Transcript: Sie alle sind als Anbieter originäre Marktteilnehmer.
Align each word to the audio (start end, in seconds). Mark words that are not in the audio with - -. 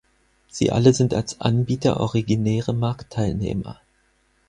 Sie 0.49 0.71
alle 0.71 0.95
sind 0.95 1.13
als 1.13 1.41
Anbieter 1.41 1.99
originäre 1.99 2.73
Marktteilnehmer. 2.73 3.79